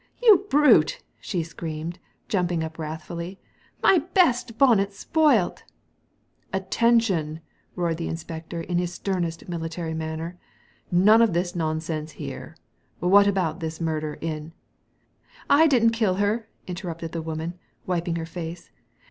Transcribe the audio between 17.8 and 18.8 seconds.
wiping her face.